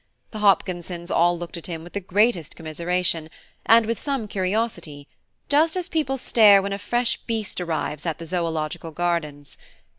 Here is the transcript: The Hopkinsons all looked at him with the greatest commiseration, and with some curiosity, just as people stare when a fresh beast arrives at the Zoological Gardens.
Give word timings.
The 0.31 0.39
Hopkinsons 0.39 1.11
all 1.11 1.37
looked 1.37 1.57
at 1.57 1.67
him 1.67 1.83
with 1.83 1.93
the 1.93 1.99
greatest 1.99 2.55
commiseration, 2.55 3.29
and 3.67 3.85
with 3.85 3.99
some 3.99 4.27
curiosity, 4.27 5.07
just 5.47 5.75
as 5.75 5.89
people 5.89 6.17
stare 6.17 6.59
when 6.59 6.73
a 6.73 6.79
fresh 6.79 7.17
beast 7.17 7.61
arrives 7.61 8.07
at 8.07 8.17
the 8.17 8.25
Zoological 8.25 8.89
Gardens. 8.89 9.59